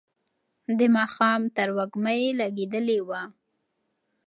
[0.77, 3.21] د ماښام تروږمۍ لګېدلې وه.